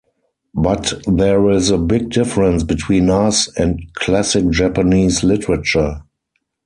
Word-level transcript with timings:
But 0.55 0.93
there 1.05 1.47
is 1.51 1.69
a 1.69 1.77
big 1.77 2.09
difference 2.09 2.63
between 2.63 3.11
us 3.11 3.55
and 3.55 3.79
classic 3.93 4.49
Japanese 4.49 5.23
literature. 5.23 6.01